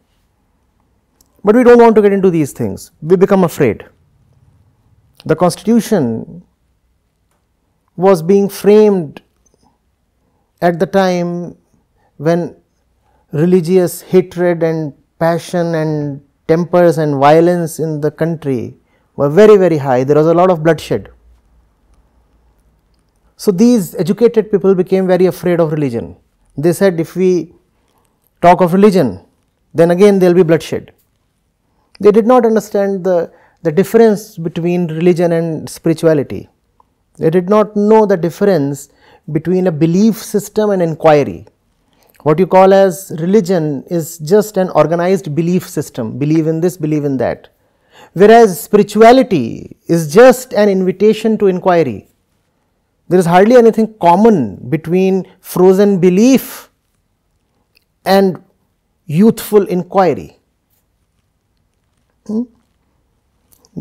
but 1.42 1.56
we 1.56 1.64
do 1.64 1.70
not 1.70 1.78
want 1.80 1.96
to 1.96 2.02
get 2.02 2.12
into 2.12 2.30
these 2.30 2.52
things, 2.52 2.92
we 3.02 3.16
become 3.16 3.42
afraid. 3.42 3.84
The 5.24 5.34
constitution 5.34 6.44
was 7.96 8.22
being 8.22 8.48
framed 8.48 9.22
at 10.62 10.78
the 10.78 10.86
time 10.86 11.56
when 12.18 12.54
religious 13.32 14.02
hatred 14.02 14.62
and 14.62 14.94
passion 15.18 15.74
and 15.74 16.24
tempers 16.46 16.96
and 16.98 17.18
violence 17.18 17.80
in 17.80 18.00
the 18.00 18.12
country 18.12 18.76
were 19.16 19.28
very 19.28 19.56
very 19.56 19.78
high, 19.78 20.04
there 20.04 20.14
was 20.14 20.28
a 20.28 20.34
lot 20.34 20.48
of 20.48 20.62
bloodshed. 20.62 21.10
So, 23.42 23.50
these 23.50 23.94
educated 23.94 24.50
people 24.50 24.74
became 24.74 25.06
very 25.06 25.24
afraid 25.24 25.60
of 25.60 25.72
religion. 25.72 26.14
They 26.58 26.74
said 26.74 27.00
if 27.00 27.16
we 27.16 27.54
talk 28.42 28.60
of 28.60 28.74
religion, 28.74 29.24
then 29.72 29.90
again 29.92 30.18
there 30.18 30.28
will 30.28 30.42
be 30.44 30.48
bloodshed. 30.48 30.92
They 32.00 32.12
did 32.12 32.26
not 32.26 32.44
understand 32.44 33.02
the, 33.02 33.32
the 33.62 33.72
difference 33.72 34.36
between 34.36 34.88
religion 34.88 35.32
and 35.32 35.70
spirituality. 35.70 36.50
They 37.16 37.30
did 37.30 37.48
not 37.48 37.74
know 37.74 38.04
the 38.04 38.18
difference 38.18 38.90
between 39.32 39.68
a 39.68 39.72
belief 39.72 40.22
system 40.22 40.68
and 40.68 40.82
inquiry. 40.82 41.46
What 42.24 42.38
you 42.38 42.46
call 42.46 42.74
as 42.74 43.10
religion 43.20 43.84
is 43.86 44.18
just 44.18 44.58
an 44.58 44.68
organized 44.68 45.34
belief 45.34 45.66
system, 45.66 46.18
believe 46.18 46.46
in 46.46 46.60
this, 46.60 46.76
believe 46.76 47.06
in 47.06 47.16
that. 47.16 47.48
Whereas 48.12 48.60
spirituality 48.60 49.78
is 49.86 50.12
just 50.12 50.52
an 50.52 50.68
invitation 50.68 51.38
to 51.38 51.46
inquiry. 51.46 52.09
There 53.10 53.18
is 53.18 53.26
hardly 53.26 53.56
anything 53.56 53.92
common 54.00 54.68
between 54.70 55.26
frozen 55.40 55.98
belief 55.98 56.70
and 58.04 58.40
youthful 59.06 59.66
inquiry. 59.66 60.38
Hmm? 62.28 62.42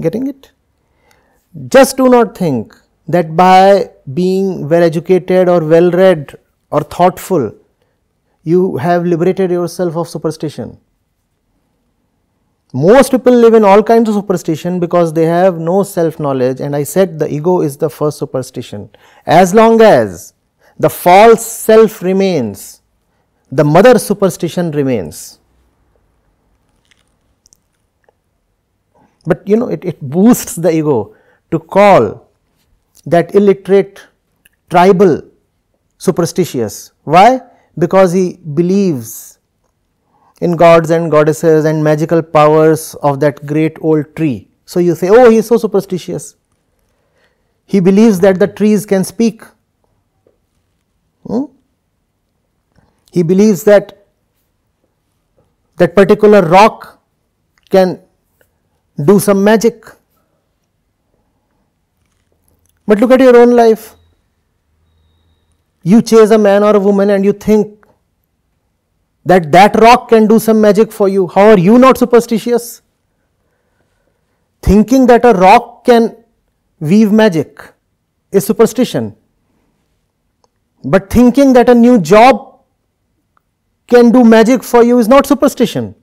Getting 0.02 0.26
it? 0.26 0.52
Just 1.68 1.96
do 1.98 2.10
not 2.10 2.36
think 2.36 2.76
that 3.08 3.36
by 3.36 3.92
being 4.16 4.68
well 4.68 4.82
educated 4.82 5.48
or 5.48 5.64
well 5.64 5.92
read 5.92 6.36
or 6.72 6.82
thoughtful, 6.82 7.54
you 8.44 8.78
have 8.78 9.06
liberated 9.06 9.52
yourself 9.52 9.96
of 9.96 10.10
superstition. 10.10 10.80
Most 12.72 13.12
people 13.12 13.34
live 13.34 13.56
in 13.56 13.64
all 13.64 13.82
kinds 13.82 14.10
of 14.10 14.16
superstition 14.16 14.80
because 14.80 15.12
they 15.12 15.26
have 15.26 15.58
no 15.58 15.82
self 15.82 16.20
knowledge 16.20 16.60
and 16.62 16.76
I 16.76 16.84
said 16.84 17.18
the 17.18 17.32
ego 17.32 17.62
is 17.62 17.78
the 17.78 17.90
first 17.90 18.20
superstition. 18.20 18.90
As 19.26 19.56
long 19.56 19.82
as 19.82 20.34
the 20.78 20.90
false 20.90 21.46
self 21.46 22.04
remains, 22.04 22.82
the 23.52 23.64
mother 23.64 23.98
superstition 23.98 24.70
remains. 24.70 25.40
But 29.26 29.48
you 29.48 29.58
know 29.58 29.70
it, 29.70 29.84
it 29.84 30.00
boosts 30.02 30.56
the 30.56 30.72
ego 30.72 31.16
to 31.50 31.58
call 31.58 32.30
that 33.06 33.34
illiterate 33.34 34.00
tribal 34.70 35.24
superstitious. 35.98 36.92
Why? 37.04 37.42
Because 37.76 38.14
he 38.14 38.38
believes 38.38 39.39
in 40.40 40.56
gods 40.56 40.90
and 40.90 41.12
goddesses 41.12 41.66
and 41.66 41.84
magical 41.84 42.22
powers 42.22 42.96
of 42.96 43.20
that 43.20 43.46
great 43.46 43.78
old 43.82 44.16
tree. 44.16 44.48
So, 44.66 44.80
you 44.80 44.96
say, 44.96 45.10
oh, 45.10 45.30
he 45.30 45.38
is 45.38 45.48
so 45.48 45.58
superstitious. 45.58 46.36
He 47.66 47.80
believes 47.80 48.20
that 48.22 48.40
the 48.40 48.48
trees 48.48 48.86
can 48.86 49.04
speak. 49.04 49.44
Hmm? 51.26 51.46
He 53.12 53.24
believes 53.24 53.64
that 53.64 54.08
that 55.78 55.96
particular 55.96 56.42
rock 56.42 57.02
can 57.70 58.02
do 59.04 59.20
some 59.20 59.44
magic. 59.44 59.86
But 62.86 63.00
look 63.00 63.12
at 63.12 63.20
your 63.20 63.38
own 63.38 63.52
life. 63.52 63.96
You 65.84 66.02
chase 66.02 66.32
a 66.32 66.38
man 66.38 66.64
or 66.64 66.76
a 66.76 66.80
woman 66.80 67.10
and 67.12 67.24
you 67.24 67.34
think 67.34 67.79
that 69.30 69.52
that 69.52 69.76
rock 69.80 70.10
can 70.10 70.28
do 70.28 70.40
some 70.40 70.60
magic 70.60 70.92
for 70.92 71.08
you. 71.08 71.28
How 71.28 71.50
are 71.50 71.60
you 71.60 71.78
not 71.78 71.98
superstitious? 71.98 72.82
Thinking 74.62 75.06
that 75.08 75.24
a 75.24 75.34
rock 75.34 75.86
can 75.86 76.16
weave 76.80 77.12
magic 77.12 77.62
is 78.32 78.46
superstition. 78.46 79.16
But 80.84 81.10
thinking 81.10 81.54
that 81.54 81.70
a 81.70 81.76
new 81.76 82.00
job 82.00 82.62
can 83.88 84.12
do 84.12 84.24
magic 84.24 84.64
for 84.64 84.84
you 84.84 84.98
is 84.98 85.08
not 85.08 85.28
superstition. 85.28 85.94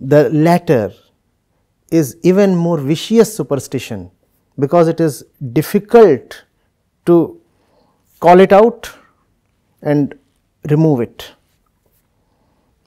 The 0.00 0.30
latter 0.30 0.92
is 1.90 2.16
even 2.22 2.54
more 2.54 2.78
vicious 2.78 3.34
superstition 3.34 4.10
because 4.58 4.86
it 4.86 5.00
is 5.00 5.24
difficult 5.52 6.44
to 7.06 7.40
call 8.20 8.40
it 8.40 8.52
out 8.52 8.92
and 9.82 10.18
remove 10.70 11.00
it. 11.00 11.32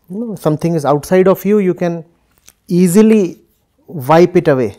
You 0.09 0.19
know, 0.19 0.35
something 0.35 0.75
is 0.75 0.85
outside 0.85 1.27
of 1.27 1.45
you, 1.45 1.59
you 1.59 1.73
can 1.73 2.03
easily 2.67 3.41
wipe 3.87 4.35
it 4.35 4.47
away. 4.47 4.77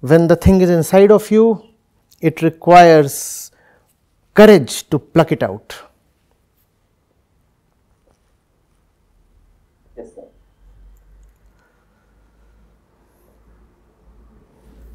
When 0.00 0.28
the 0.28 0.36
thing 0.36 0.60
is 0.60 0.70
inside 0.70 1.10
of 1.10 1.30
you, 1.30 1.62
it 2.20 2.42
requires 2.42 3.50
courage 4.34 4.88
to 4.90 4.98
pluck 4.98 5.32
it 5.32 5.42
out. 5.42 5.74
Yes, 9.96 10.14
sir. 10.14 10.24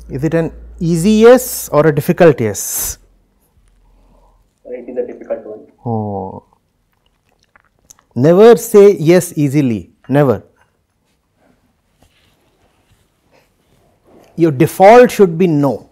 Is 0.09 0.23
it 0.23 0.33
an 0.33 0.53
easy 0.79 1.11
yes 1.11 1.69
or 1.69 1.87
a 1.87 1.93
difficult 1.93 2.39
yes? 2.39 2.97
It 4.65 4.89
is 4.89 4.97
a 4.97 5.07
difficult. 5.07 5.22
Oh. 5.85 6.45
Never 8.15 8.55
say 8.57 8.95
yes 8.95 9.33
easily, 9.35 9.91
never. 10.07 10.43
Your 14.35 14.51
default 14.51 15.11
should 15.11 15.37
be 15.37 15.47
no. 15.47 15.89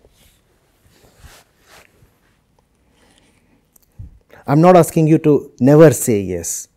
I 4.48 4.54
am 4.54 4.62
not 4.62 4.76
asking 4.76 5.08
you 5.08 5.18
to 5.20 5.52
never 5.60 5.92
say 5.92 6.22
yes. 6.22 6.68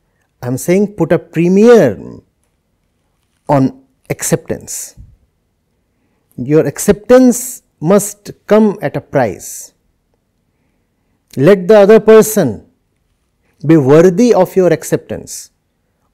I 0.42 0.46
am 0.46 0.58
saying 0.58 0.94
put 0.94 1.12
a 1.12 1.18
premium 1.18 2.22
on 3.48 3.82
acceptance. 4.10 4.96
Your 6.36 6.66
acceptance 6.66 7.62
must 7.80 8.32
come 8.46 8.78
at 8.82 8.96
a 8.96 9.00
price. 9.00 9.72
Let 11.36 11.66
the 11.68 11.78
other 11.78 12.00
person 12.00 12.66
be 13.64 13.76
worthy 13.76 14.34
of 14.34 14.54
your 14.56 14.72
acceptance. 14.72 15.50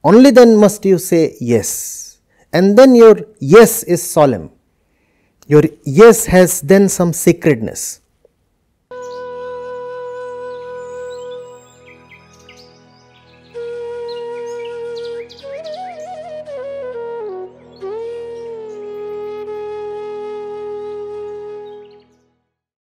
Only 0.05 0.31
then 0.31 0.57
must 0.57 0.85
you 0.85 0.99
say 0.99 1.37
yes. 1.41 2.21
And 2.53 2.77
then 2.77 2.95
your 2.95 3.17
yes 3.39 3.83
is 3.83 4.03
solemn. 4.03 4.51
Your 5.47 5.63
yes 5.85 6.27
has 6.27 6.61
then 6.61 6.89
some 6.89 7.13
sacredness. 7.13 8.01